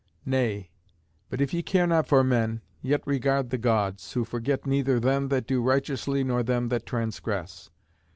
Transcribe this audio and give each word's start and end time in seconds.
Nay, 0.25 0.71
but 1.29 1.41
if 1.41 1.53
ye 1.53 1.61
care 1.61 1.85
not 1.85 2.07
for 2.07 2.23
men, 2.23 2.61
yet 2.81 3.05
regard 3.05 3.51
the 3.51 3.57
Gods, 3.59 4.13
who 4.13 4.25
forget 4.25 4.65
neither 4.65 4.99
them 4.99 5.27
that 5.27 5.45
do 5.45 5.61
righteously 5.61 6.23
nor 6.23 6.41
them 6.41 6.69
that 6.69 6.87
transgress. 6.87 7.69